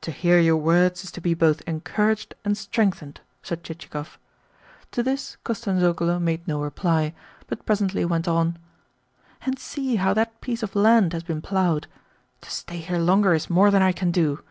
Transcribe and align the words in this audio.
"To 0.00 0.10
hear 0.10 0.40
your 0.40 0.56
words 0.56 1.04
is 1.04 1.12
to 1.12 1.20
be 1.20 1.32
both 1.32 1.60
encouraged 1.60 2.34
and 2.44 2.58
strengthened," 2.58 3.20
said 3.40 3.62
Chichikov. 3.62 4.18
To 4.90 5.00
this 5.00 5.36
Kostanzhoglo 5.44 6.20
made 6.20 6.48
no 6.48 6.60
reply, 6.60 7.14
but 7.46 7.64
presently 7.64 8.04
went 8.04 8.26
on: 8.26 8.58
"And 9.42 9.56
see 9.56 9.94
how 9.94 10.12
that 10.14 10.40
piece 10.40 10.64
of 10.64 10.74
land 10.74 11.12
has 11.12 11.22
been 11.22 11.40
ploughed! 11.40 11.86
To 12.40 12.50
stay 12.50 12.78
here 12.78 12.98
longer 12.98 13.32
is 13.32 13.48
more 13.48 13.70
than 13.70 13.80
I 13.80 13.92
can 13.92 14.10
do. 14.10 14.42